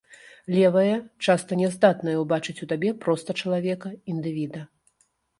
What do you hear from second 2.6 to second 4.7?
у табе проста чалавека, індывіда.